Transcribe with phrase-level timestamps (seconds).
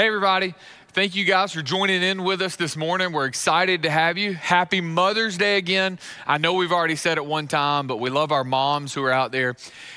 [0.00, 0.54] Hey, everybody.
[0.92, 3.12] Thank you guys for joining in with us this morning.
[3.12, 4.32] We're excited to have you.
[4.32, 5.98] Happy Mother's Day again.
[6.26, 9.12] I know we've already said it one time, but we love our moms who are
[9.12, 9.56] out there.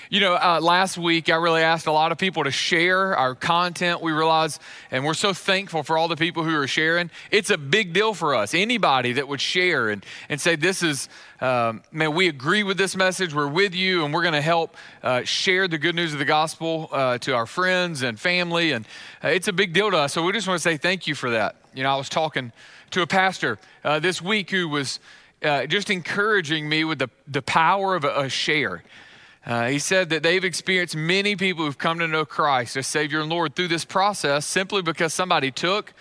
[0.10, 3.34] You know, uh, last week I really asked a lot of people to share our
[3.34, 4.02] content.
[4.02, 4.62] We realized,
[4.92, 7.10] and we're so thankful for all the people who are sharing.
[7.32, 8.54] It's a big deal for us.
[8.54, 11.08] Anybody that would share and, and say, This is,
[11.44, 13.34] um, man, we agree with this message.
[13.34, 16.26] We're with you, and we're going to help uh, share the good news of the
[16.26, 18.72] gospel uh, to our friends and family.
[18.72, 18.88] And
[19.22, 20.14] uh, it's a big deal to us.
[20.14, 21.58] So we just want to say thank you for that.
[21.74, 22.54] You know, I was talking
[22.92, 25.02] to a pastor uh, this week who was
[25.44, 28.82] uh, just encouraging me with the, the power of a, a share.
[29.46, 33.20] Uh, he said that they've experienced many people who've come to know Christ as Savior
[33.20, 35.94] and Lord through this process simply because somebody took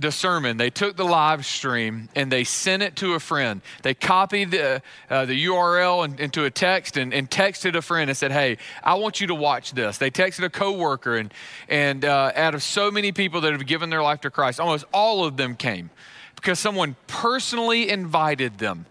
[0.00, 3.60] the sermon, they took the live stream, and they sent it to a friend.
[3.82, 8.10] They copied the, uh, the URL in, into a text and, and, texted a friend
[8.10, 9.98] and said, Hey, I want you to watch this.
[9.98, 11.32] They texted a coworker, and,
[11.68, 14.84] and uh, out of so many people that have given their life to Christ, almost
[14.92, 15.90] all of them came
[16.34, 18.86] because someone personally invited them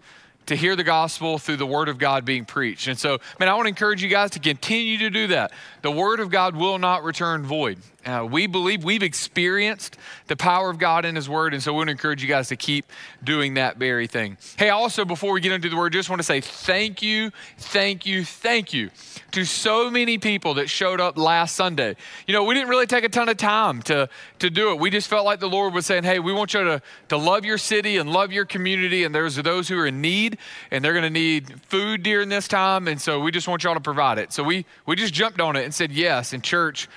[0.50, 2.88] to hear the gospel through the word of God being preached.
[2.88, 5.52] And so, man, I want to encourage you guys to continue to do that.
[5.82, 7.78] The word of God will not return void.
[8.04, 11.76] Uh, we believe we've experienced the power of God in His Word, and so we
[11.76, 12.86] want to encourage you guys to keep
[13.22, 14.38] doing that very thing.
[14.56, 18.06] Hey, also, before we get into the Word, just want to say thank you, thank
[18.06, 18.90] you, thank you
[19.32, 21.94] to so many people that showed up last Sunday.
[22.26, 24.78] You know, we didn't really take a ton of time to, to do it.
[24.78, 27.44] We just felt like the Lord was saying, hey, we want you to, to love
[27.44, 30.38] your city and love your community, and there's those who are in need,
[30.70, 33.74] and they're going to need food during this time, and so we just want y'all
[33.74, 34.32] to provide it.
[34.32, 36.88] So we, we just jumped on it and said yes in church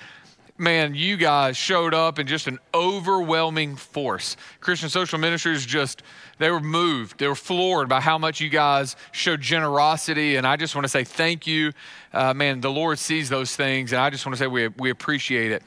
[0.58, 4.38] man, you guys showed up in just an overwhelming force.
[4.60, 6.04] Christian Social Ministries just,
[6.38, 7.20] they were moved.
[7.20, 10.36] They were floored by how much you guys showed generosity.
[10.36, 11.74] And I just want to say thank you.
[12.14, 13.94] Uh, man, the Lord sees those things.
[13.94, 15.64] And I just want to say we, we appreciate it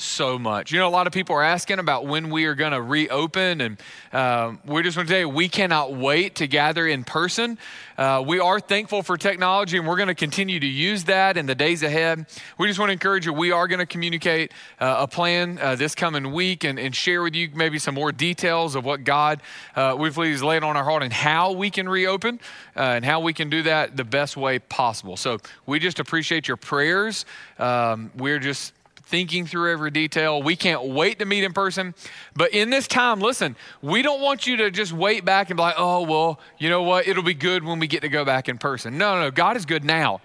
[0.00, 0.72] so much.
[0.72, 3.60] You know, a lot of people are asking about when we are going to reopen,
[3.60, 3.76] and
[4.12, 7.58] uh, we just want to you we cannot wait to gather in person.
[7.98, 11.46] Uh, we are thankful for technology, and we're going to continue to use that in
[11.46, 12.24] the days ahead.
[12.56, 13.32] We just want to encourage you.
[13.32, 17.22] We are going to communicate uh, a plan uh, this coming week and, and, share
[17.22, 19.40] with you maybe some more details of what God
[19.76, 22.40] uh, we've laid on our heart and how we can reopen
[22.76, 25.16] uh, and how we can do that the best way possible.
[25.16, 27.24] So we just appreciate your prayers.
[27.58, 28.72] Um, we're just
[29.10, 30.42] thinking through every detail.
[30.42, 31.94] We can't wait to meet in person.
[32.34, 35.62] But in this time, listen, we don't want you to just wait back and be
[35.62, 37.08] like, oh, well, you know what?
[37.08, 38.96] It'll be good when we get to go back in person.
[38.96, 39.30] No, no, no.
[39.30, 40.20] God is good now.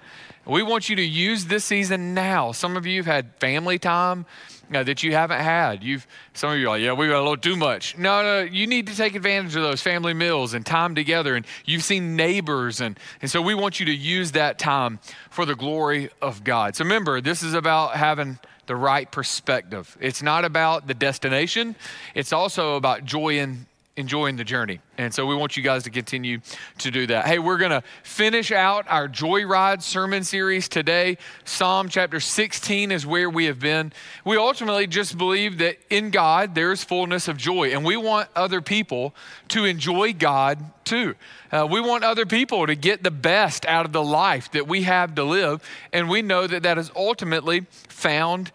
[0.45, 2.51] We want you to use this season now.
[2.51, 4.27] Some of you have had family time
[4.73, 5.83] uh, that you haven't had.
[5.83, 7.97] You've some of you are like, yeah, we got a little too much.
[7.97, 11.35] No, no, you need to take advantage of those family meals and time together.
[11.35, 14.99] And you've seen neighbors, and and so we want you to use that time
[15.31, 16.75] for the glory of God.
[16.75, 19.97] So remember, this is about having the right perspective.
[19.99, 21.75] It's not about the destination,
[22.13, 23.67] it's also about joy in
[23.97, 24.81] enjoying the journey.
[24.97, 26.41] And so we want you guys to continue
[26.79, 27.25] to do that.
[27.25, 31.17] Hey, we're going to finish out our Joyride sermon series today.
[31.45, 33.93] Psalm chapter 16 is where we have been.
[34.25, 38.27] We ultimately just believe that in God there is fullness of joy, and we want
[38.35, 39.15] other people
[39.49, 41.15] to enjoy God too.
[41.49, 44.83] Uh, we want other people to get the best out of the life that we
[44.83, 45.63] have to live,
[45.93, 48.51] and we know that that is ultimately found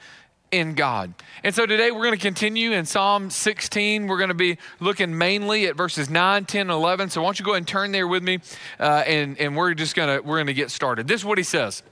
[0.50, 1.15] in God.
[1.44, 4.06] And so today we're going to continue in Psalm 16.
[4.06, 7.11] We're going to be looking mainly at verses 9, 10, and 11.
[7.11, 8.41] So why don't you go and turn there with me,
[8.78, 11.06] uh, and, and we're just going to we're going to get started.
[11.06, 11.83] This is what he says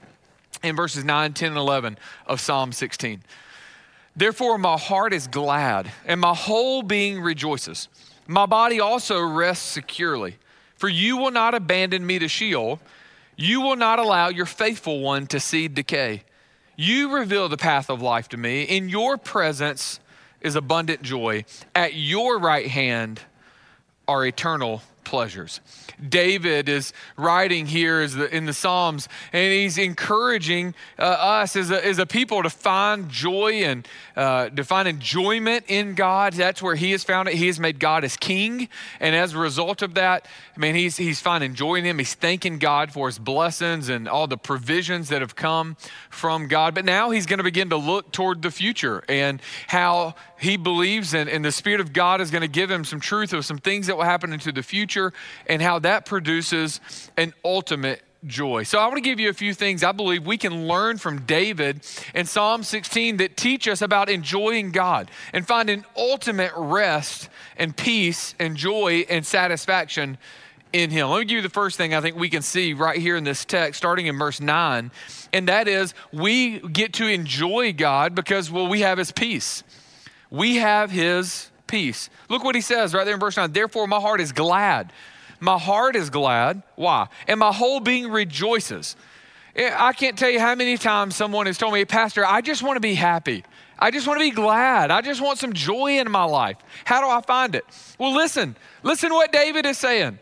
[0.63, 3.23] in verses 9, 10, and 11 of Psalm 16.
[4.15, 7.87] Therefore, my heart is glad, and my whole being rejoices.
[8.27, 10.37] My body also rests securely,
[10.75, 12.79] for you will not abandon me to Sheol.
[13.37, 16.23] You will not allow your faithful one to see decay.
[16.81, 18.63] You reveal the path of life to me.
[18.63, 19.99] In your presence
[20.39, 21.43] is abundant joy.
[21.75, 23.19] At your right hand
[24.07, 25.59] are eternal pleasures.
[26.07, 31.97] David is writing here in the Psalms, and he's encouraging uh, us as a, as
[31.97, 36.33] a people to find joy and uh, to find enjoyment in God.
[36.33, 37.33] That's where he has found it.
[37.33, 38.69] He has made God his king,
[38.99, 41.97] and as a result of that, I mean, he's, he's finding joy in him.
[41.97, 45.75] He's thanking God for his blessings and all the provisions that have come
[46.11, 46.75] from God.
[46.75, 51.13] But now he's going to begin to look toward the future and how he believes
[51.13, 53.57] and, and the Spirit of God is going to give him some truth of some
[53.57, 55.13] things that will happen into the future
[55.47, 56.79] and how that produces
[57.17, 58.63] an ultimate joy.
[58.63, 61.21] So I want to give you a few things I believe we can learn from
[61.21, 67.75] David in Psalm 16 that teach us about enjoying God and finding ultimate rest and
[67.75, 70.17] peace and joy and satisfaction
[70.71, 71.09] in him.
[71.09, 73.23] Let me give you the first thing I think we can see right here in
[73.23, 74.91] this text starting in verse 9
[75.33, 79.63] and that is we get to enjoy God because well we have his peace.
[80.29, 82.09] We have his peace.
[82.29, 83.51] Look what he says right there in verse 9.
[83.51, 84.91] Therefore, my heart is glad.
[85.39, 86.63] My heart is glad.
[86.75, 87.07] Why?
[87.27, 88.95] And my whole being rejoices.
[89.55, 92.77] I can't tell you how many times someone has told me, Pastor, I just want
[92.77, 93.43] to be happy.
[93.77, 94.91] I just want to be glad.
[94.91, 96.57] I just want some joy in my life.
[96.85, 97.65] How do I find it?
[97.97, 100.19] Well, listen, listen what David is saying.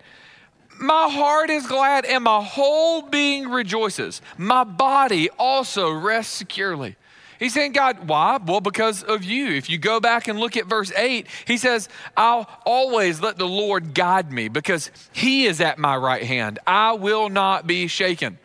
[0.79, 4.21] My heart is glad and my whole being rejoices.
[4.37, 6.95] My body also rests securely.
[7.39, 8.37] He's saying, God, why?
[8.37, 9.49] Well, because of you.
[9.49, 13.47] If you go back and look at verse 8, he says, I'll always let the
[13.47, 16.59] Lord guide me because he is at my right hand.
[16.65, 18.39] I will not be shaken.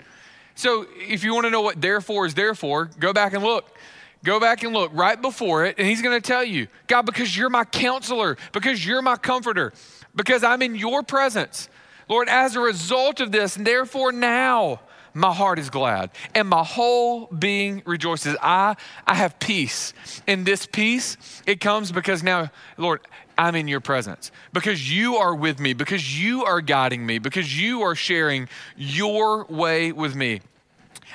[0.55, 3.77] So if you want to know what therefore is therefore, go back and look.
[4.25, 7.37] Go back and look right before it, and he's going to tell you, God, because
[7.37, 9.73] you're my counselor, because you're my comforter,
[10.15, 11.69] because I'm in your presence.
[12.09, 14.81] Lord, as a result of this, and therefore now,
[15.15, 18.37] my heart is glad and my whole being rejoices.
[18.41, 18.77] I,
[19.07, 19.93] I have peace.
[20.27, 21.17] And this peace,
[21.47, 23.01] it comes because now, Lord,
[23.37, 27.59] I'm in your presence because you are with me, because you are guiding me, because
[27.59, 30.41] you are sharing your way with me.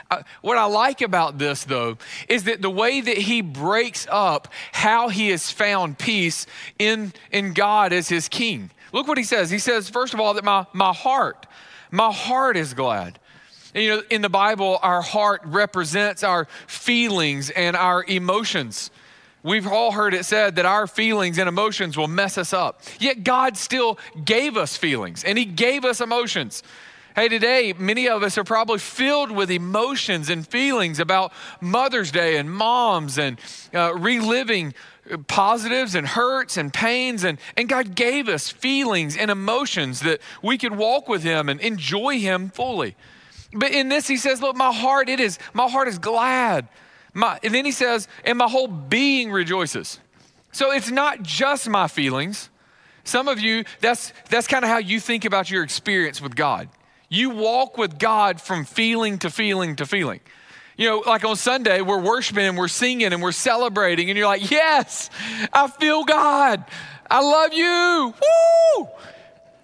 [0.10, 1.98] Uh, what I like about this, though,
[2.30, 6.46] is that the way that he breaks up how he has found peace
[6.80, 8.72] in, in God as his king.
[8.94, 9.50] Look what he says.
[9.50, 11.46] He says, first of all, that my, my heart,
[11.92, 13.20] my heart is glad.
[13.78, 18.90] And, you know, in the Bible, our heart represents our feelings and our emotions.
[19.44, 22.82] We've all heard it said that our feelings and emotions will mess us up.
[23.00, 26.64] Yet God still gave us feelings and He gave us emotions.
[27.16, 31.32] Hey, today, many of us are probably filled with emotions and feelings about
[31.62, 33.40] Mother's Day and moms and
[33.76, 34.74] uh, reliving
[35.28, 37.24] positives and hurts and pains.
[37.24, 41.60] And, and God gave us feelings and emotions that we could walk with Him and
[41.60, 42.96] enjoy Him fully.
[43.54, 46.68] But in this, He says, Look, my heart, it is, my heart is glad.
[47.14, 50.00] My, and then He says, and my whole being rejoices.
[50.52, 52.50] So it's not just my feelings.
[53.04, 56.68] Some of you, that's, that's kind of how you think about your experience with God.
[57.10, 60.20] You walk with God from feeling to feeling to feeling.
[60.78, 64.28] You know, like on Sunday, we're worshiping and we're singing and we're celebrating, and you're
[64.28, 65.10] like, Yes,
[65.52, 66.64] I feel God.
[67.10, 68.14] I love you.
[68.22, 68.88] Woo!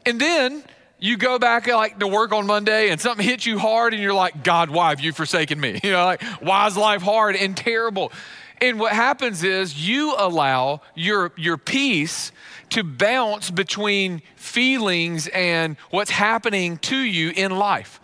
[0.05, 0.63] And then
[1.03, 4.13] you go back like to work on Monday and something hits you hard, and you're
[4.13, 5.81] like, God, why have you forsaken me?
[5.83, 8.13] You know, like, why is life hard and terrible?
[8.61, 12.31] And what happens is you allow your, your peace
[12.69, 17.99] to bounce between feelings and what's happening to you in life.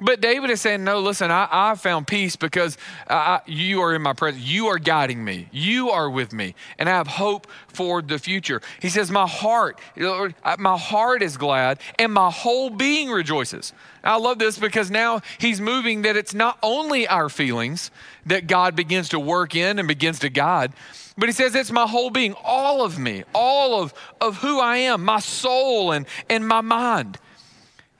[0.00, 2.78] But David is saying, No, listen, I, I found peace because
[3.08, 4.44] I, you are in my presence.
[4.44, 5.48] You are guiding me.
[5.50, 6.54] You are with me.
[6.78, 8.62] And I have hope for the future.
[8.80, 13.72] He says, My heart, my heart is glad and my whole being rejoices.
[14.04, 17.90] I love this because now he's moving that it's not only our feelings
[18.26, 20.72] that God begins to work in and begins to guide,
[21.16, 24.76] but he says it's my whole being, all of me, all of, of who I
[24.76, 27.18] am, my soul and, and my mind.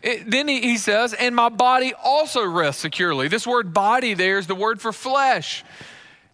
[0.08, 3.28] It, then he, he says, and my body also rests securely.
[3.28, 5.62] This word body there is the word for flesh.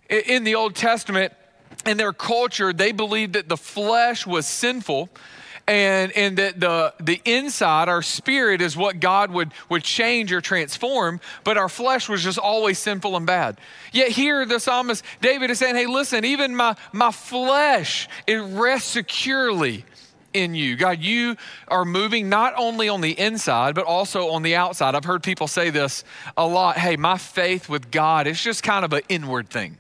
[0.09, 1.33] In the Old Testament,
[1.85, 5.09] in their culture, they believed that the flesh was sinful
[5.67, 10.41] and, and that the, the inside, our spirit, is what God would, would change or
[10.41, 13.59] transform, but our flesh was just always sinful and bad.
[13.93, 18.89] Yet here, the psalmist David is saying, Hey, listen, even my, my flesh, it rests
[18.89, 19.85] securely
[20.35, 20.77] in you.
[20.77, 21.37] God, you
[21.69, 24.95] are moving not only on the inside, but also on the outside.
[24.95, 26.05] I've heard people say this
[26.37, 26.77] a lot.
[26.77, 29.79] Hey, my faith with God is just kind of an inward thing.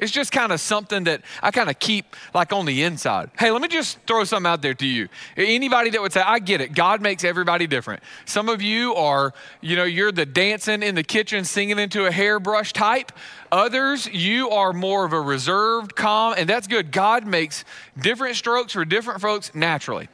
[0.00, 3.30] It's just kind of something that I kind of keep like on the inside.
[3.38, 5.08] Hey, let me just throw something out there to you.
[5.36, 8.02] Anybody that would say, I get it, God makes everybody different.
[8.24, 12.10] Some of you are, you know, you're the dancing in the kitchen, singing into a
[12.10, 13.12] hairbrush type.
[13.52, 16.90] Others, you are more of a reserved, calm, and that's good.
[16.90, 17.64] God makes
[17.96, 20.08] different strokes for different folks naturally.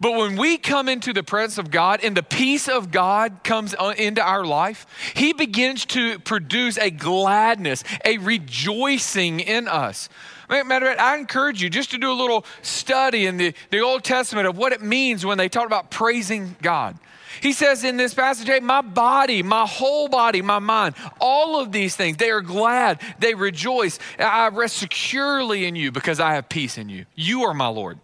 [0.00, 3.74] But when we come into the presence of God and the peace of God comes
[3.96, 10.08] into our life, He begins to produce a gladness, a rejoicing in us.
[10.48, 13.80] Matter of fact, I encourage you just to do a little study in the, the
[13.80, 16.96] Old Testament of what it means when they talk about praising God.
[17.42, 21.72] He says in this passage, hey, my body, my whole body, my mind, all of
[21.72, 23.98] these things, they are glad, they rejoice.
[24.18, 27.04] I rest securely in you because I have peace in you.
[27.14, 27.98] You are my Lord.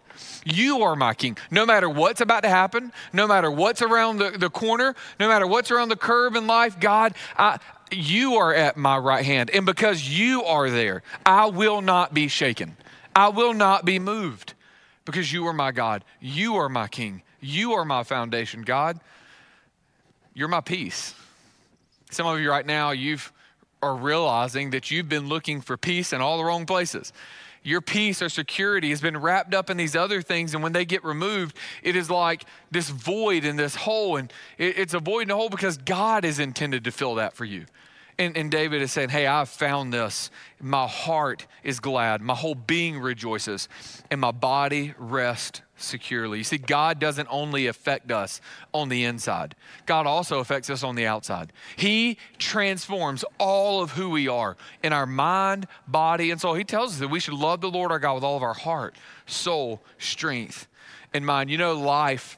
[0.45, 1.37] You are my king.
[1.49, 5.47] No matter what's about to happen, no matter what's around the, the corner, no matter
[5.47, 7.59] what's around the curve in life, God, I,
[7.91, 9.49] you are at my right hand.
[9.49, 12.77] And because you are there, I will not be shaken.
[13.15, 14.53] I will not be moved
[15.03, 16.05] because you are my God.
[16.21, 17.23] You are my king.
[17.41, 18.99] You are my foundation, God.
[20.35, 21.15] You're my peace.
[22.11, 23.31] Some of you right now, you've
[23.85, 27.13] are realizing that you've been looking for peace in all the wrong places.
[27.65, 30.53] Your peace or security has been wrapped up in these other things.
[30.53, 34.17] And when they get removed, it is like this void and this hole.
[34.17, 37.43] And it's a void and a hole because God is intended to fill that for
[37.43, 37.65] you.
[38.17, 40.31] And, and, David is saying, Hey, I've found this.
[40.61, 42.21] My heart is glad.
[42.21, 43.67] My whole being rejoices,
[44.09, 46.37] and my body rests securely.
[46.37, 48.39] You see, God doesn't only affect us
[48.73, 49.55] on the inside,
[49.85, 51.51] God also affects us on the outside.
[51.75, 56.53] He transforms all of who we are in our mind, body, and soul.
[56.53, 58.53] He tells us that we should love the Lord our God with all of our
[58.53, 58.95] heart,
[59.25, 60.67] soul, strength,
[61.13, 61.49] and mind.
[61.49, 62.37] You know, life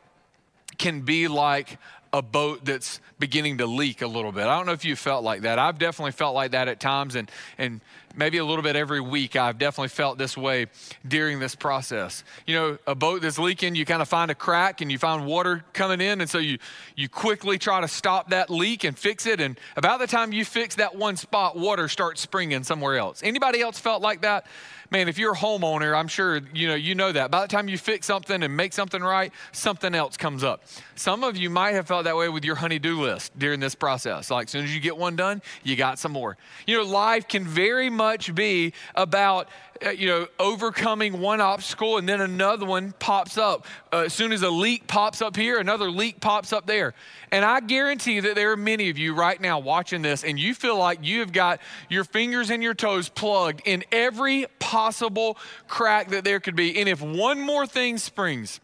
[0.77, 1.77] can be like
[2.13, 4.45] a boat that's beginning to leak a little bit.
[4.45, 5.59] I don't know if you felt like that.
[5.59, 7.81] I've definitely felt like that at times, and, and
[8.15, 9.35] maybe a little bit every week.
[9.35, 10.67] I've definitely felt this way
[11.07, 12.23] during this process.
[12.45, 15.25] You know, a boat that's leaking, you kind of find a crack and you find
[15.25, 16.57] water coming in, and so you,
[16.95, 19.39] you quickly try to stop that leak and fix it.
[19.39, 23.21] And about the time you fix that one spot, water starts springing somewhere else.
[23.23, 24.45] Anybody else felt like that?
[24.89, 27.31] man, if you're a homeowner, I'm sure you know you know that.
[27.31, 30.63] By the time you fix something and make something right, something else comes up.
[30.95, 33.06] Some of you might have felt that way with your honey-do list
[33.37, 34.29] during this process.
[34.29, 36.37] Like as soon as you get one done, you got some more.
[36.65, 39.49] You know, life can very much be about
[39.85, 43.65] uh, you know, overcoming one obstacle and then another one pops up.
[43.91, 46.93] Uh, as soon as a leak pops up here, another leak pops up there.
[47.31, 50.53] And I guarantee that there are many of you right now watching this and you
[50.53, 51.59] feel like you have got
[51.89, 55.37] your fingers and your toes plugged in every possible
[55.67, 56.79] crack that there could be.
[56.79, 58.59] And if one more thing springs,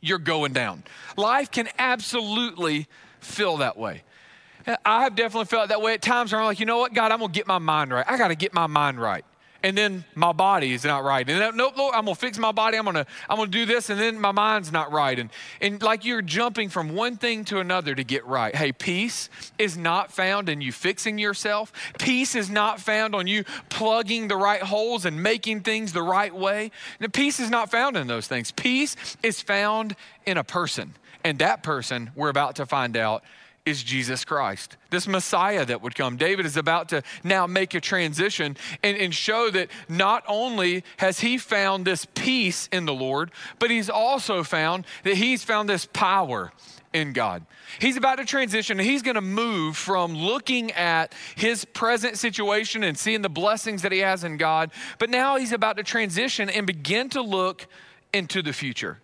[0.00, 0.82] you're going down.
[1.16, 2.88] Life can absolutely
[3.22, 4.02] feel that way.
[4.84, 7.10] I have definitely felt that way at times where I'm like, you know what, God,
[7.10, 8.04] I'm gonna get my mind right.
[8.08, 9.24] I gotta get my mind right
[9.62, 11.28] and then my body is not right.
[11.28, 12.76] And then, nope, Lord, I'm gonna fix my body.
[12.76, 15.18] I'm gonna, I'm gonna do this, and then my mind's not right.
[15.18, 18.54] And and like you're jumping from one thing to another to get right.
[18.54, 21.72] Hey, peace is not found in you fixing yourself.
[21.98, 26.34] Peace is not found on you plugging the right holes and making things the right
[26.34, 26.70] way.
[27.00, 28.50] And peace is not found in those things.
[28.50, 30.94] Peace is found in a person.
[31.24, 33.22] And that person, we're about to find out,
[33.64, 36.16] is Jesus Christ, this Messiah that would come.
[36.16, 41.20] David is about to now make a transition and, and, show that not only has
[41.20, 45.86] he found this peace in the Lord, but he's also found that he's found this
[45.92, 46.50] power
[46.92, 47.46] in God.
[47.78, 52.82] He's about to transition and he's going to move from looking at his present situation
[52.82, 56.50] and seeing the blessings that he has in God, but now he's about to transition
[56.50, 57.66] and begin to look
[58.12, 58.98] into the future.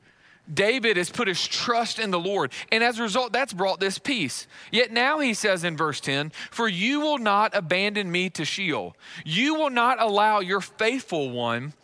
[0.52, 2.52] David has put his trust in the Lord.
[2.73, 4.47] And as a result, that's brought this peace.
[4.73, 8.97] Yet now he says in verse 10 For you will not abandon me to Sheol,
[9.25, 11.75] you will not allow your faithful one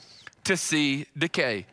[0.44, 1.66] to see decay.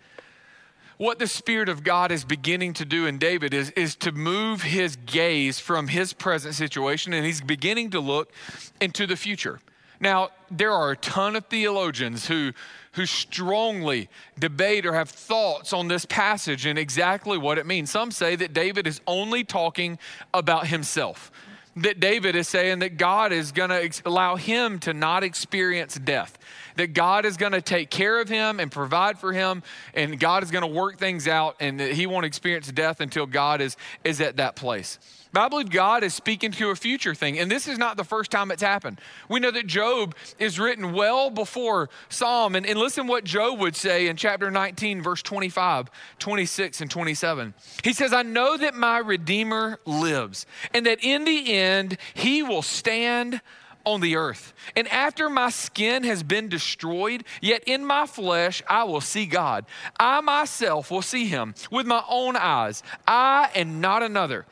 [0.97, 4.61] What the Spirit of God is beginning to do in David is, is to move
[4.61, 8.31] his gaze from his present situation and he's beginning to look
[8.79, 9.61] into the future.
[9.99, 12.53] Now, there are a ton of theologians who
[12.93, 17.89] who strongly debate or have thoughts on this passage and exactly what it means.
[17.89, 19.97] Some say that David is only talking
[20.33, 21.31] about himself.
[21.77, 26.37] That David is saying that God is going to allow him to not experience death,
[26.75, 30.43] that God is going to take care of him and provide for him, and God
[30.43, 33.77] is going to work things out, and that he won't experience death until God is,
[34.03, 34.99] is at that place.
[35.33, 37.39] But I believe God is speaking to a future thing.
[37.39, 38.99] And this is not the first time it's happened.
[39.29, 42.55] We know that Job is written well before Psalm.
[42.55, 47.53] And, and listen what Job would say in chapter 19, verse 25, 26, and 27.
[47.83, 52.61] He says, I know that my Redeemer lives, and that in the end he will
[52.61, 53.39] stand
[53.85, 54.53] on the earth.
[54.75, 59.65] And after my skin has been destroyed, yet in my flesh I will see God.
[59.99, 64.45] I myself will see him with my own eyes, I and not another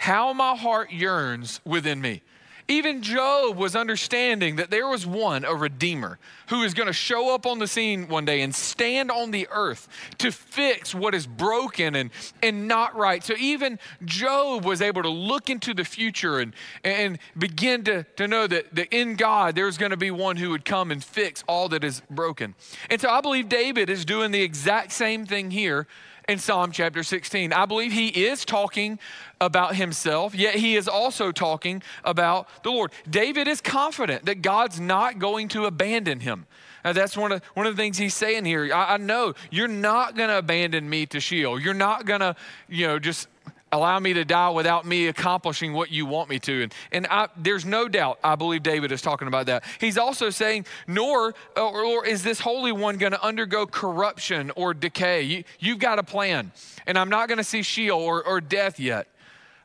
[0.00, 2.22] how my heart yearns within me.
[2.68, 7.34] Even Job was understanding that there was one, a redeemer, who is going to show
[7.34, 11.26] up on the scene one day and stand on the earth to fix what is
[11.26, 12.10] broken and,
[12.42, 13.22] and not right.
[13.22, 18.26] So even Job was able to look into the future and, and begin to, to
[18.26, 21.44] know that, that in God there's going to be one who would come and fix
[21.46, 22.54] all that is broken.
[22.88, 25.86] And so I believe David is doing the exact same thing here
[26.30, 27.52] in Psalm chapter 16.
[27.52, 28.98] I believe he is talking
[29.40, 32.92] about himself, yet he is also talking about the Lord.
[33.08, 36.46] David is confident that God's not going to abandon him.
[36.84, 38.72] Now, that's one of, one of the things he's saying here.
[38.72, 41.60] I, I know you're not going to abandon me to Sheol.
[41.60, 42.36] You're not going to,
[42.68, 43.28] you know, just
[43.72, 46.64] allow me to die without me accomplishing what you want me to.
[46.64, 49.64] And, and I, there's no doubt, I believe David is talking about that.
[49.78, 54.74] He's also saying, nor or, or is this Holy One going to undergo corruption or
[54.74, 55.22] decay.
[55.22, 56.52] You, you've got a plan,
[56.86, 59.06] and I'm not going to see Sheol or, or death yet.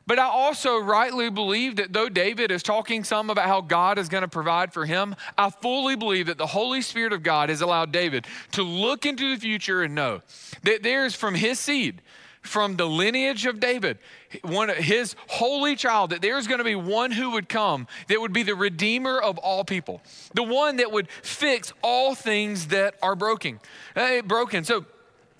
[0.06, 4.08] But I also rightly believe that though David is talking some about how God is
[4.08, 7.60] going to provide for him, I fully believe that the Holy Spirit of God has
[7.60, 10.22] allowed David to look into the future and know
[10.62, 12.02] that there is from his seed,
[12.46, 13.98] from the lineage of David,
[14.42, 18.32] one his holy child, that there's going to be one who would come that would
[18.32, 20.02] be the redeemer of all people,
[20.34, 23.60] the one that would fix all things that are broken.
[24.26, 24.64] Broken.
[24.64, 24.84] So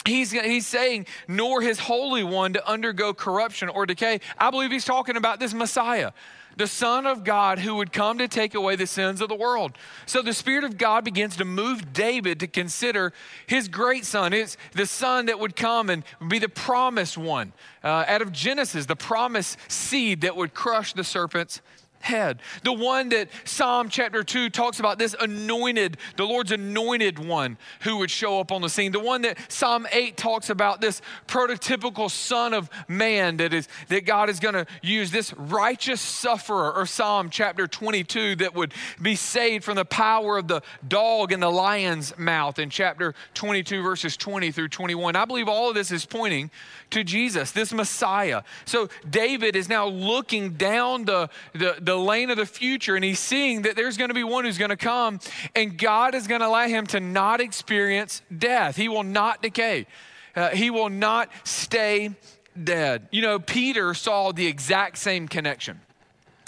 [0.05, 4.21] He's, he's saying, nor his Holy One to undergo corruption or decay.
[4.39, 6.13] I believe he's talking about this Messiah,
[6.57, 9.73] the Son of God who would come to take away the sins of the world.
[10.07, 13.13] So the Spirit of God begins to move David to consider
[13.47, 17.53] his great son, his, the son that would come and be the promised one.
[17.85, 21.61] Uh, out of Genesis, the promised seed that would crush the serpent's
[22.07, 22.41] head.
[22.63, 27.99] The one that Psalm chapter 2 talks about this anointed, the Lord's anointed one who
[27.99, 28.93] would show up on the scene.
[28.93, 34.07] The one that Psalm 8 talks about this prototypical son of man that is that
[34.07, 38.73] God is going to use this righteous sufferer or Psalm chapter 22 that would
[39.03, 43.83] be saved from the power of the dog and the lion's mouth in chapter 22
[43.83, 45.17] verses 20 through 21.
[45.17, 46.51] I believe all of this is pointing
[46.91, 48.43] to Jesus, this Messiah.
[48.65, 53.19] So David is now looking down the, the, the lane of the future and he's
[53.19, 55.21] seeing that there's going to be one who's going to come
[55.55, 58.77] and God is going to allow him to not experience death.
[58.77, 59.87] He will not decay,
[60.35, 62.15] uh, he will not stay
[62.63, 63.09] dead.
[63.11, 65.81] You know, Peter saw the exact same connection.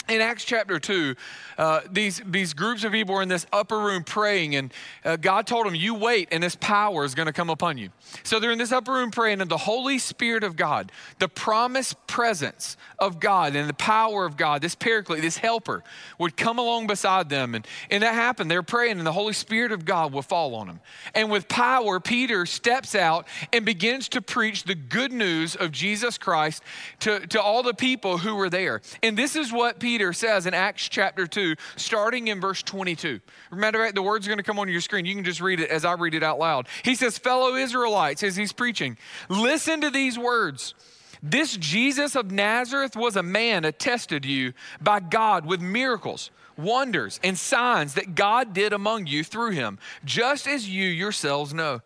[0.09, 1.15] In Acts chapter 2,
[1.59, 4.73] uh, these, these groups of people were in this upper room praying, and
[5.05, 7.89] uh, God told them, You wait, and this power is going to come upon you.
[8.23, 12.07] So they're in this upper room praying, and the Holy Spirit of God, the promised
[12.07, 15.83] presence of God and the power of God, this paraclete, this helper,
[16.17, 17.53] would come along beside them.
[17.53, 18.49] And, and that happened.
[18.49, 20.79] They're praying, and the Holy Spirit of God will fall on them.
[21.13, 26.17] And with power, Peter steps out and begins to preach the good news of Jesus
[26.17, 26.63] Christ
[27.01, 28.81] to, to all the people who were there.
[29.03, 33.19] And this is what Peter says in Acts chapter 2 starting in verse 22.
[33.51, 35.05] Remember, the word's are going to come on your screen.
[35.05, 36.67] You can just read it as I read it out loud.
[36.83, 38.97] He says, Fellow Israelites, as he's preaching,
[39.29, 40.73] listen to these words.
[41.21, 47.37] This Jesus of Nazareth was a man attested you by God with miracles, wonders, and
[47.37, 51.81] signs that God did among you through him, just as you yourselves know.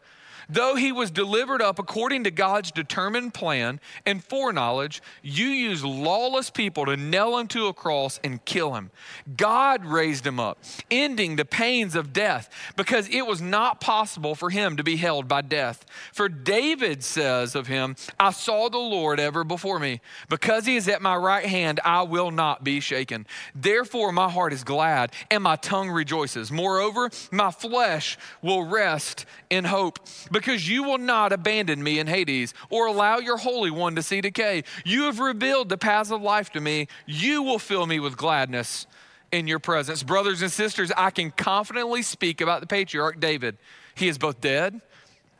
[0.53, 6.51] Though he was delivered up according to God's determined plan and foreknowledge, you used lawless
[6.51, 8.91] people to nail him to a cross and kill him.
[9.35, 10.59] God raised him up,
[10.91, 15.27] ending the pains of death, because it was not possible for him to be held
[15.27, 15.85] by death.
[16.11, 20.01] For David says of him, I saw the Lord ever before me.
[20.29, 23.25] Because he is at my right hand, I will not be shaken.
[23.55, 26.51] Therefore, my heart is glad and my tongue rejoices.
[26.51, 29.97] Moreover, my flesh will rest in hope
[30.31, 34.21] because you will not abandon me in Hades or allow your Holy One to see
[34.21, 34.63] decay.
[34.85, 36.87] You have revealed the paths of life to me.
[37.05, 38.87] You will fill me with gladness
[39.31, 40.03] in your presence.
[40.03, 43.57] Brothers and sisters, I can confidently speak about the patriarch David.
[43.95, 44.81] He is both dead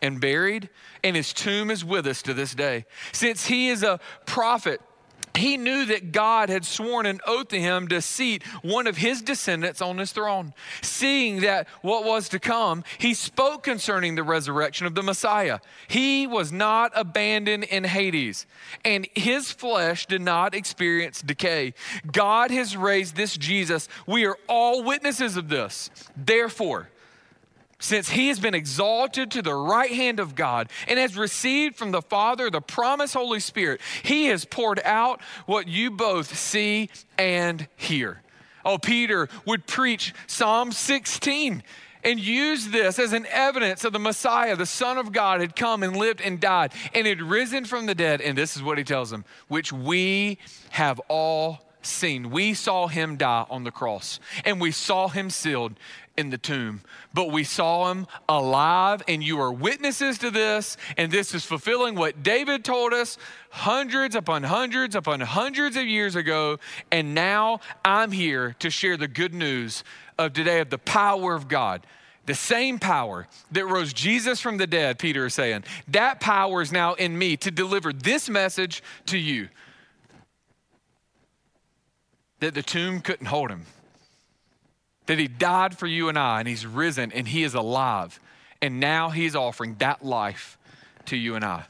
[0.02, 0.70] and buried,
[1.04, 2.86] and his tomb is with us to this day.
[3.12, 4.82] Since he is a prophet,
[5.36, 9.22] he knew that God had sworn an oath to him to seat one of his
[9.22, 10.54] descendants on his throne.
[10.82, 15.60] Seeing that what was to come, he spoke concerning the resurrection of the Messiah.
[15.88, 18.46] He was not abandoned in Hades,
[18.86, 21.74] and his flesh did not experience decay.
[22.12, 23.90] God has raised this Jesus.
[24.06, 25.90] We are all witnesses of this.
[26.16, 26.90] Therefore,
[27.84, 31.92] since he has been exalted to the right hand of God and has received from
[31.92, 37.68] the Father the promised Holy Spirit, he has poured out what you both see and
[37.76, 38.22] hear.
[38.64, 41.62] Oh, Peter would preach Psalm 16
[42.06, 45.84] and use this as an evidence of the Messiah, the Son of God, had come
[45.84, 48.22] and lived and died and had risen from the dead.
[48.22, 50.38] And this is what he tells them, which we
[50.70, 52.30] have all seen.
[52.30, 55.74] We saw him die on the cross and we saw him sealed
[56.16, 56.82] in the tomb,
[57.14, 60.78] but we saw him alive, and you are witnesses to this.
[60.96, 63.18] And this is fulfilling what David told us
[63.50, 66.60] hundreds upon hundreds upon hundreds of years ago.
[66.92, 69.84] And now I'm here to share the good news
[70.20, 71.86] of today of the power of God.
[72.26, 76.72] The same power that rose Jesus from the dead, Peter is saying, that power is
[76.72, 79.50] now in me to deliver this message to you
[82.44, 83.66] that the tomb couldn't hold him
[85.06, 88.20] that he died for you and I, and he's risen, and he is alive.
[88.62, 90.58] And now he's offering that life
[91.06, 91.66] to you and I.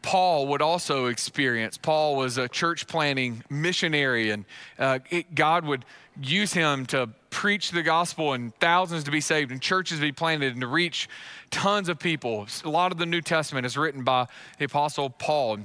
[0.00, 1.78] Paul would also experience.
[1.78, 4.44] Paul was a church planting missionary, and
[4.78, 5.84] uh, it, God would
[6.20, 10.12] use him to preach the gospel and thousands to be saved and churches to be
[10.12, 11.08] planted and to reach
[11.50, 12.46] tons of people.
[12.64, 14.26] A lot of the New Testament is written by
[14.58, 15.58] the Apostle Paul.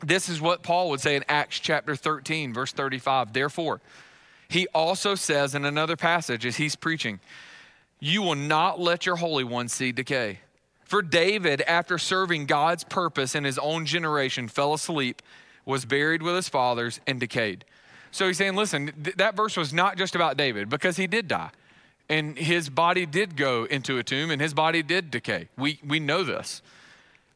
[0.00, 3.32] This is what Paul would say in Acts chapter 13, verse 35.
[3.32, 3.80] Therefore,
[4.48, 7.20] he also says in another passage as he's preaching,
[8.00, 10.40] You will not let your Holy One see decay.
[10.84, 15.20] For David, after serving God's purpose in his own generation, fell asleep,
[15.66, 17.66] was buried with his fathers, and decayed.
[18.10, 21.28] So he's saying, listen, th- that verse was not just about David because he did
[21.28, 21.50] die.
[22.08, 25.48] And his body did go into a tomb and his body did decay.
[25.58, 26.62] We, we know this.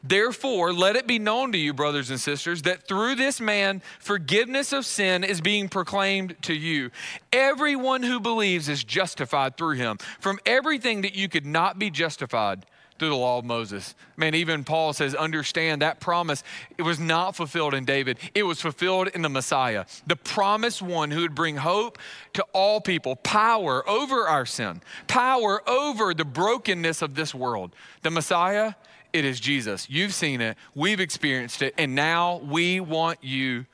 [0.05, 4.73] Therefore, let it be known to you, brothers and sisters, that through this man, forgiveness
[4.73, 6.91] of sin is being proclaimed to you.
[7.33, 12.67] Everyone who believes is justified through him from everything that you could not be justified
[12.99, 13.97] through the law of Moses.
[14.17, 16.45] Man, even Paul says, understand that promise,
[16.79, 21.11] it was not fulfilled in David, it was fulfilled in the Messiah, the promised one
[21.11, 21.99] who would bring hope
[22.35, 27.75] to all people, power over our sin, power over the brokenness of this world.
[28.03, 28.75] The Messiah,
[29.12, 29.88] it is Jesus.
[29.90, 33.66] You've seen it, we've experienced it, and now we want you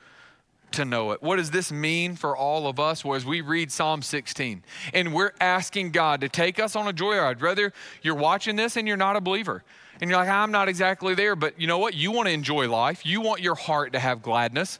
[0.71, 1.23] to know it.
[1.23, 3.03] What does this mean for all of us?
[3.03, 6.93] Well, as we read Psalm 16, and we're asking God to take us on a
[6.93, 9.63] joyride, whether you're watching this and you're not a believer,
[10.01, 11.93] and you're like, I'm not exactly there, but you know what?
[11.93, 14.79] You want to enjoy life, you want your heart to have gladness.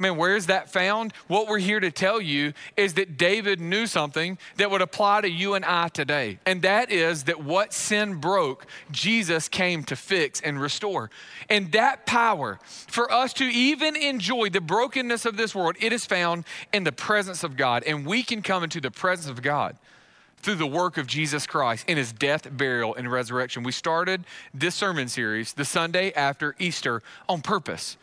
[0.00, 1.12] Man, where is that found?
[1.28, 5.28] What we're here to tell you is that David knew something that would apply to
[5.28, 6.38] you and I today.
[6.46, 11.10] And that is that what sin broke, Jesus came to fix and restore.
[11.50, 16.06] And that power for us to even enjoy the brokenness of this world, it is
[16.06, 17.82] found in the presence of God.
[17.82, 19.76] And we can come into the presence of God
[20.38, 23.64] through the work of Jesus Christ in his death, burial, and resurrection.
[23.64, 27.98] We started this sermon series the Sunday after Easter on purpose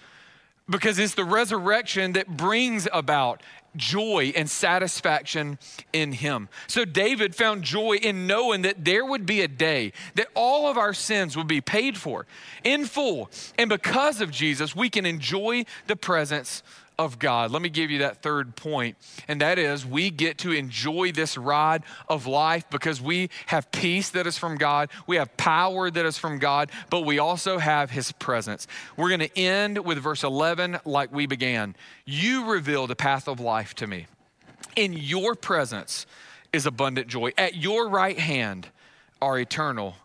[0.70, 3.42] because it's the resurrection that brings about
[3.76, 5.60] joy and satisfaction
[5.94, 6.50] in him.
[6.68, 10.78] So David found joy in knowing that there would be a day that all of
[10.78, 12.26] our sins would be paid for
[12.64, 13.30] in full.
[13.58, 16.64] And because of Jesus, we can enjoy the presence
[17.00, 17.52] of God.
[17.52, 21.38] Let me give you that third point, and that is we get to enjoy this
[21.38, 26.06] ride of life because we have peace that is from God, we have power that
[26.06, 28.68] is from God, but we also have His presence.
[28.96, 31.76] We're going to end with verse 11 like we began.
[32.06, 34.08] You reveal the path of life to me.
[34.76, 36.06] In your presence
[36.54, 37.32] is abundant joy.
[37.38, 38.70] At your right hand
[39.22, 39.96] are eternal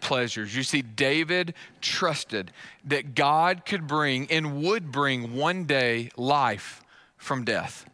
[0.00, 0.54] pleasures.
[0.54, 2.52] You see, David trusted
[2.84, 6.82] that God could bring and would bring one day life
[7.16, 7.88] from death.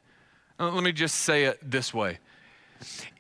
[0.59, 2.19] Uh, let me just say it this way.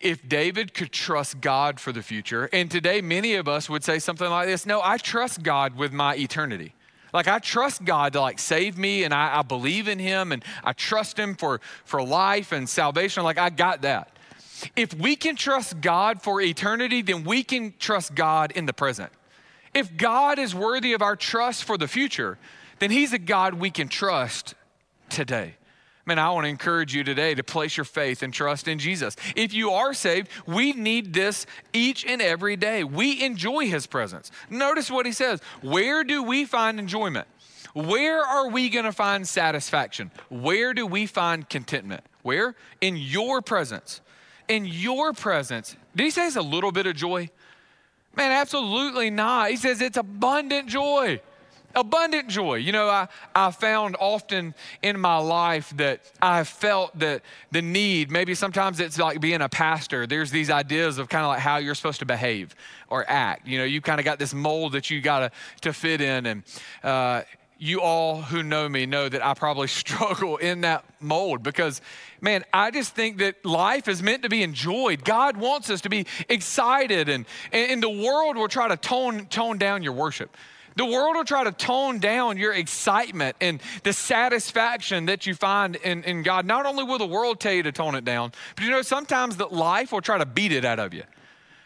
[0.00, 3.98] If David could trust God for the future, and today many of us would say
[3.98, 6.74] something like this No, I trust God with my eternity.
[7.12, 10.44] Like I trust God to like save me and I, I believe in him and
[10.64, 13.22] I trust him for, for life and salvation.
[13.22, 14.11] Like I got that.
[14.76, 19.10] If we can trust God for eternity, then we can trust God in the present.
[19.74, 22.38] If God is worthy of our trust for the future,
[22.78, 24.54] then He's a God we can trust
[25.08, 25.54] today.
[26.04, 29.14] Man, I want to encourage you today to place your faith and trust in Jesus.
[29.36, 32.82] If you are saved, we need this each and every day.
[32.82, 34.32] We enjoy His presence.
[34.50, 37.28] Notice what He says Where do we find enjoyment?
[37.74, 40.10] Where are we going to find satisfaction?
[40.28, 42.04] Where do we find contentment?
[42.22, 42.54] Where?
[42.80, 44.02] In your presence
[44.52, 45.76] in your presence.
[45.96, 47.30] Did he say it's a little bit of joy?
[48.14, 49.48] Man, absolutely not.
[49.48, 51.22] He says it's abundant joy.
[51.74, 52.56] Abundant joy.
[52.56, 58.10] You know, I, I found often in my life that I felt that the need,
[58.10, 61.56] maybe sometimes it's like being a pastor, there's these ideas of kind of like how
[61.56, 62.54] you're supposed to behave
[62.90, 63.48] or act.
[63.48, 66.26] You know, you kind of got this mold that you got to fit in.
[66.26, 66.42] And
[66.82, 67.22] uh,
[67.62, 71.80] you all who know me know that I probably struggle in that mold because,
[72.20, 75.04] man, I just think that life is meant to be enjoyed.
[75.04, 79.58] God wants us to be excited, and, and the world will try to tone, tone
[79.58, 80.36] down your worship.
[80.74, 85.76] The world will try to tone down your excitement and the satisfaction that you find
[85.76, 86.46] in, in God.
[86.46, 89.36] Not only will the world tell you to tone it down, but you know, sometimes
[89.36, 91.04] that life will try to beat it out of you.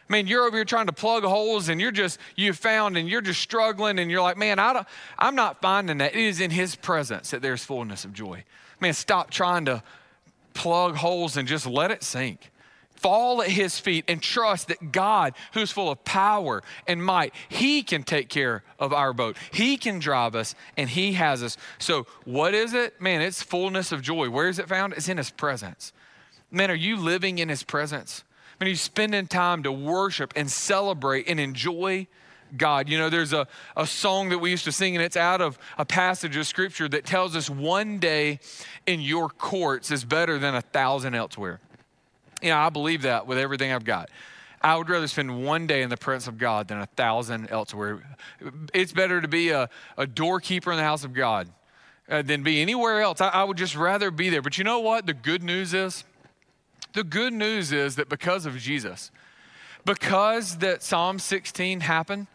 [0.08, 3.20] Man, you're over here trying to plug holes and you're just, you found and you're
[3.20, 4.86] just struggling and you're like, man, I don't,
[5.18, 6.14] I'm not finding that.
[6.14, 8.44] It is in His presence that there's fullness of joy.
[8.80, 9.82] Man, stop trying to
[10.54, 12.52] plug holes and just let it sink.
[12.90, 17.82] Fall at His feet and trust that God, who's full of power and might, He
[17.82, 19.36] can take care of our boat.
[19.52, 21.56] He can drive us and He has us.
[21.78, 23.00] So, what is it?
[23.00, 24.30] Man, it's fullness of joy.
[24.30, 24.94] Where is it found?
[24.94, 25.92] It's in His presence.
[26.50, 28.24] Man, are you living in His presence?
[28.58, 32.06] When he's spending time to worship and celebrate and enjoy
[32.56, 32.88] God.
[32.88, 35.58] You know, there's a, a song that we used to sing, and it's out of
[35.78, 38.40] a passage of scripture that tells us one day
[38.86, 41.60] in your courts is better than a thousand elsewhere.
[42.42, 44.10] You know, I believe that with everything I've got.
[44.62, 48.02] I would rather spend one day in the presence of God than a thousand elsewhere.
[48.74, 51.48] It's better to be a, a doorkeeper in the house of God
[52.08, 53.20] uh, than be anywhere else.
[53.20, 54.42] I, I would just rather be there.
[54.42, 55.06] But you know what?
[55.06, 56.04] The good news is?
[56.96, 59.11] The good news is that because of Jesus,
[59.85, 62.26] because that Psalm 16 happened,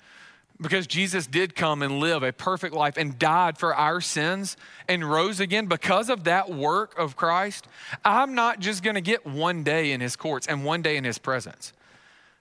[0.62, 5.04] because Jesus did come and live a perfect life and died for our sins and
[5.04, 7.67] rose again because of that work of Christ,
[8.06, 11.06] I'm not just going to get one day in his courts and one day in
[11.06, 11.74] his presence.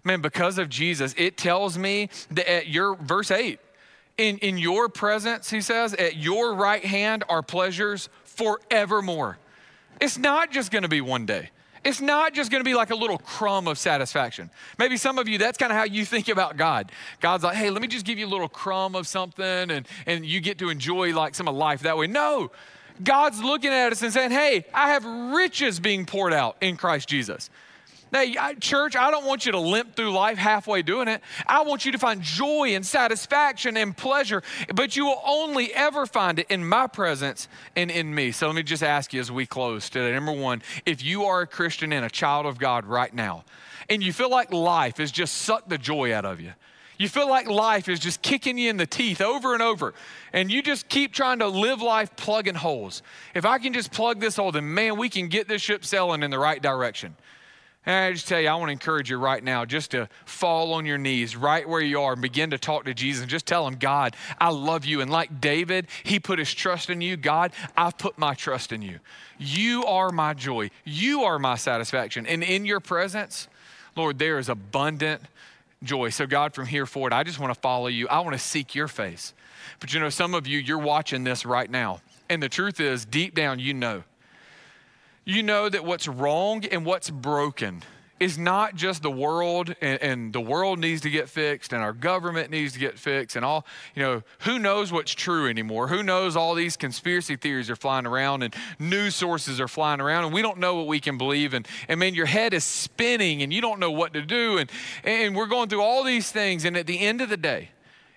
[0.05, 3.59] Man, because of Jesus, it tells me that at your verse 8,
[4.19, 9.39] in, in your presence, he says, at your right hand are pleasures forevermore.
[10.03, 11.49] It's not just going to be one day.
[11.83, 14.51] It's not just to be like a little crumb of satisfaction.
[14.79, 16.93] Maybe some of you, that's kind of how you think about God.
[17.21, 20.27] God's like, hey, let me just give you a little crumb of something and, and
[20.27, 22.07] you get to enjoy like some of life that way.
[22.07, 22.51] No,
[23.03, 27.09] God's looking at us and saying, hey, I have riches being poured out in Christ
[27.09, 27.49] Jesus.
[28.13, 31.23] Now, church, I don't want you to limp through life halfway doing it.
[31.47, 34.43] I want you to find joy and satisfaction and pleasure,
[34.75, 38.33] but you will only ever find it in my presence and in me.
[38.33, 40.13] So let me just ask you as we close today.
[40.13, 43.45] Number one, if you are a Christian and a child of God right now,
[43.89, 46.53] and you feel like life has just sucked the joy out of you,
[46.99, 49.95] you feel like life is just kicking you in the teeth over and over,
[50.33, 53.03] and you just keep trying to live life plugging holes.
[53.35, 56.23] If I can just plug this hole, then man, we can get this ship sailing
[56.23, 57.17] in the right direction.
[57.87, 60.75] And I just tell you, I want to encourage you right now just to fall
[60.75, 63.47] on your knees right where you are and begin to talk to Jesus and just
[63.47, 65.01] tell him, God, I love you.
[65.01, 67.17] And like David, he put his trust in you.
[67.17, 69.01] God, I've put my trust in you.
[69.39, 70.71] You are my joy.
[70.85, 72.27] You are my satisfaction.
[72.27, 73.49] And in your presence,
[73.97, 75.23] Lord, there is abundant
[75.83, 76.11] joy.
[76.11, 78.07] So, God, from here forward, I just want to follow you.
[78.09, 79.33] I want to seek your face.
[79.79, 82.03] But you know, some of you, you're watching this right now.
[82.29, 84.05] And the truth is, deep down, you know
[85.31, 87.83] you know that what's wrong and what's broken
[88.19, 91.95] is not just the world and, and, the world needs to get fixed and our
[91.95, 93.65] government needs to get fixed and all
[93.95, 95.89] you know who knows what's true anymore?
[95.89, 100.25] Who knows all these conspiracy theories are flying around and news sources are flying around
[100.25, 103.43] and we don't know what we can believe and and man your head is spinning
[103.43, 104.71] and you don't know what to do and
[105.05, 107.71] and we're going through all these things and at the end of the day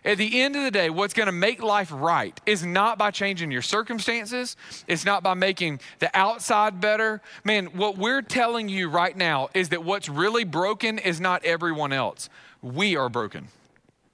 [0.06, 3.12] at the end of the day, what's going to make life right is not by
[3.12, 4.58] changing your circumstances.
[4.88, 7.22] It's not by making the outside better.
[7.46, 11.94] Man, what we're telling you right now is that what's really broken is not everyone
[11.94, 12.30] else.
[12.62, 13.48] We are broken.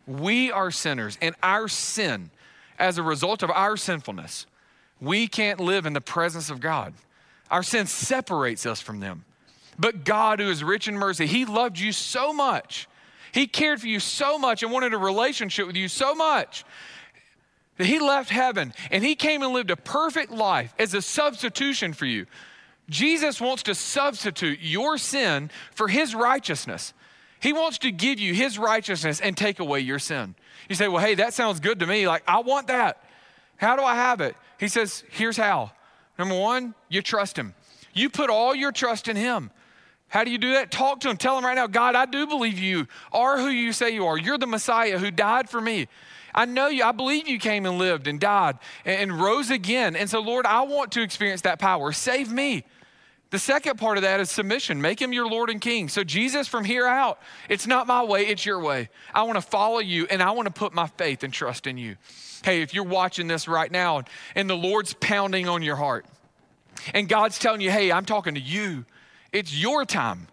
[0.05, 2.31] We are sinners, and our sin,
[2.79, 4.47] as a result of our sinfulness,
[4.99, 6.93] we can't live in the presence of God.
[7.51, 9.25] Our sin separates us from them.
[9.77, 12.87] But God, who is rich in mercy, He loved you so much
[13.31, 16.63] he cared for you so much and wanted a relationship with you so much
[17.77, 21.93] that he left heaven and he came and lived a perfect life as a substitution
[21.93, 22.25] for you.
[22.89, 26.93] Jesus wants to substitute your sin for his righteousness.
[27.39, 30.35] He wants to give you his righteousness and take away your sin.
[30.67, 32.07] You say, Well, hey, that sounds good to me.
[32.07, 33.03] Like, I want that.
[33.57, 34.35] How do I have it?
[34.59, 35.71] He says, Here's how.
[36.17, 37.53] Number one, you trust him.
[37.93, 39.51] You put all your trust in him.
[40.09, 40.71] How do you do that?
[40.71, 41.17] Talk to him.
[41.17, 44.17] Tell him right now, God, I do believe you are who you say you are.
[44.17, 45.87] You're the Messiah who died for me.
[46.33, 46.83] I know you.
[46.83, 49.95] I believe you came and lived and died and, rose again.
[49.95, 51.91] And so, Lord, I want to experience that power.
[51.91, 52.65] Save me.
[53.31, 54.81] The second part of that is submission.
[54.81, 55.87] Make him your Lord and King.
[55.87, 58.89] So, Jesus, from here out, it's not my way, it's your way.
[59.13, 61.77] I want to follow you and I want to put my faith and trust in
[61.77, 61.97] you.
[62.43, 66.05] Hey, if you're watching this right now and the Lord's pounding on your heart
[66.93, 68.85] and God's telling you, hey, I'm talking to you.
[69.31, 70.27] It's your time.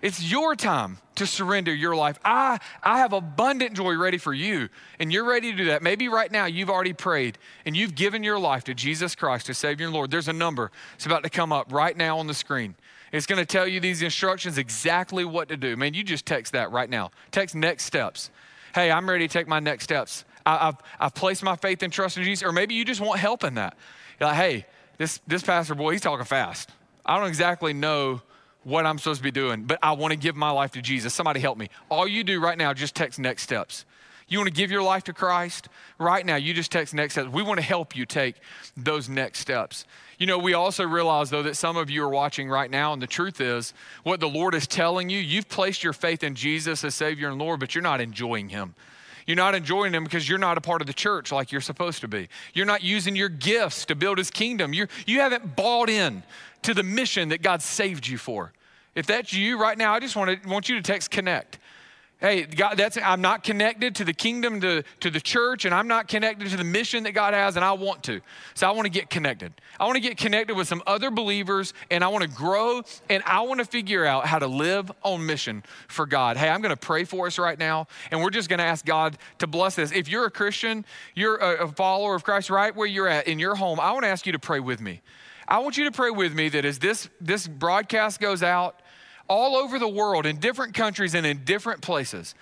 [0.00, 2.18] It's your time to surrender your life.
[2.24, 4.68] I, I have abundant joy ready for you,
[5.00, 5.82] and you're ready to do that.
[5.82, 9.54] Maybe right now you've already prayed and you've given your life to Jesus Christ to
[9.54, 10.12] save your Lord.
[10.12, 10.70] There's a number.
[10.94, 12.76] It's about to come up right now on the screen.
[13.10, 15.76] It's going to tell you these instructions exactly what to do.
[15.76, 17.10] Man, you just text that right now.
[17.32, 18.30] Text next steps.
[18.74, 20.24] Hey, I'm ready to take my next steps.
[20.46, 22.46] I, have I've placed my faith and trust in Jesus.
[22.46, 23.76] Or maybe you just want help in that.
[24.20, 24.66] You're like, hey,
[24.98, 26.70] this, this pastor boy, he's talking fast.
[27.04, 28.20] I don't exactly know
[28.68, 31.14] what I'm supposed to be doing, but I want to give my life to Jesus.
[31.14, 31.70] Somebody help me.
[31.88, 33.84] All you do right now, just text next steps.
[34.28, 35.70] You want to give your life to Christ?
[35.98, 37.30] Right now, you just text next steps.
[37.30, 38.36] We want to help you take
[38.76, 39.86] those next steps.
[40.18, 43.00] You know, we also realize, though, that some of you are watching right now, and
[43.00, 46.84] the truth is, what the Lord is telling you, you've placed your faith in Jesus
[46.84, 48.74] as Savior and Lord, but you're not enjoying Him.
[49.26, 52.02] You're not enjoying Him because you're not a part of the church like you're supposed
[52.02, 52.28] to be.
[52.52, 54.74] You're not using your gifts to build His kingdom.
[54.74, 56.22] You're, you haven't bought in
[56.62, 58.52] to the mission that God saved you for.
[58.98, 61.60] If that's you right now, I just want, to, want you to text connect.
[62.18, 65.86] Hey, God, that's I'm not connected to the kingdom, to, to the church, and I'm
[65.86, 68.20] not connected to the mission that God has, and I want to.
[68.54, 69.52] So I want to get connected.
[69.78, 73.22] I want to get connected with some other believers, and I want to grow, and
[73.24, 76.36] I want to figure out how to live on mission for God.
[76.36, 78.84] Hey, I'm going to pray for us right now, and we're just going to ask
[78.84, 79.92] God to bless this.
[79.92, 80.84] If you're a Christian,
[81.14, 84.08] you're a, follower of Christ, right where you're at in your home, I want to
[84.08, 85.02] ask you to pray with me.
[85.46, 88.82] I want you to pray with me that as this, this broadcast goes out,
[89.28, 92.34] all over the world, in different countries and in different places,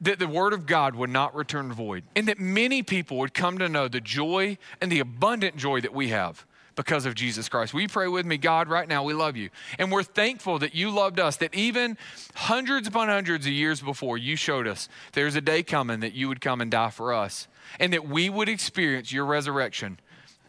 [0.00, 3.58] that the word of God would not return void, and that many people would come
[3.58, 7.72] to know the joy and the abundant joy that we have because of Jesus Christ.
[7.72, 8.36] We pray with me?
[8.36, 9.48] God, right now, we love you.
[9.78, 11.96] And we're thankful that you loved us, that even
[12.34, 16.28] hundreds upon hundreds of years before, you showed us there's a day coming that you
[16.28, 17.48] would come and die for us,
[17.80, 19.98] and that we would experience your resurrection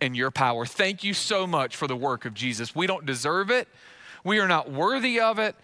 [0.02, 0.66] and your power.
[0.66, 2.76] Thank you so much for the work of Jesus.
[2.76, 3.70] We don't deserve it,
[4.28, 5.56] we are not worthy of it.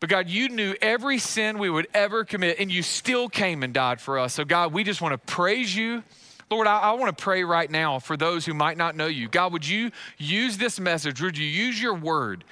[0.00, 3.72] But God, you knew every sin we would ever commit, and you still came and
[3.72, 4.34] died for us.
[4.34, 6.02] So, God, we just want to praise you.
[6.50, 9.28] Lord, I, I, want to pray right now for those who might not know you.
[9.28, 11.20] God, would you use this message?
[11.20, 12.44] Would you use your word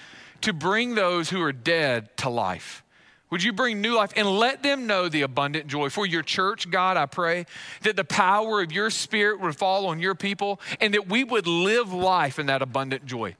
[0.42, 2.82] to bring those who are dead to life?
[3.30, 5.88] Would you bring new life and let them know the abundant joy?
[5.88, 7.46] For your church, God, I pray
[7.82, 11.46] that the power of your spirit would fall on your people and that we would
[11.46, 13.34] live life in that abundant joy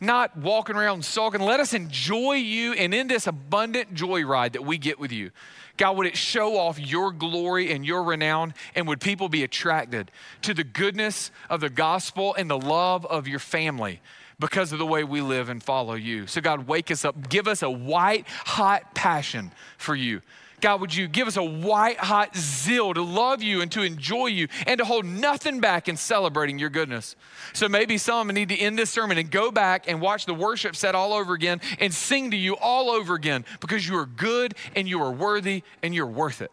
[0.00, 1.40] not walking around sulking.
[1.40, 5.30] Let us enjoy you and in this abundant joy ride that we get with you.
[5.76, 8.54] God, would it show off your glory and your renown?
[8.74, 10.10] And would people be attracted
[10.42, 14.00] to the goodness of the gospel and the love of your family
[14.38, 16.26] because of the way we live and follow you?
[16.26, 17.28] So, God, wake us up.
[17.28, 20.20] Give us a white hot passion for you.
[20.60, 24.26] God, would you give us a white hot zeal to love you and to enjoy
[24.26, 27.16] you and to hold nothing back in celebrating your goodness?
[27.52, 30.76] So maybe some need to end this sermon and go back and watch the worship
[30.76, 34.54] set all over again and sing to you all over again because you are good
[34.76, 36.52] and you are worthy and you're worth it.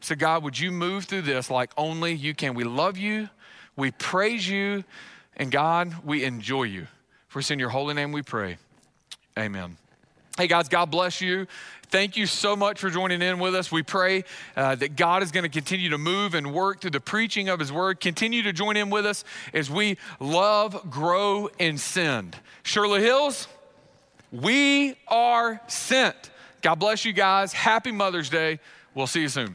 [0.00, 2.54] So, God, would you move through this like only you can?
[2.54, 3.30] We love you,
[3.74, 4.84] we praise you,
[5.36, 6.86] and God, we enjoy you.
[7.28, 8.58] For it's in your holy name we pray.
[9.38, 9.76] Amen.
[10.36, 11.46] Hey, guys, God bless you.
[11.94, 13.70] Thank you so much for joining in with us.
[13.70, 14.24] We pray
[14.56, 17.60] uh, that God is going to continue to move and work through the preaching of
[17.60, 18.00] His Word.
[18.00, 22.36] Continue to join in with us as we love, grow, and send.
[22.64, 23.46] Shirley Hills,
[24.32, 26.16] we are sent.
[26.62, 27.52] God bless you guys.
[27.52, 28.58] Happy Mother's Day.
[28.96, 29.54] We'll see you soon.